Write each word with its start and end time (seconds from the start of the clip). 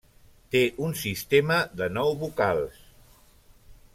Té 0.53 0.61
un 0.85 0.95
sistema 1.01 1.59
de 1.83 1.91
nou 1.99 2.11
vocals. 2.23 2.83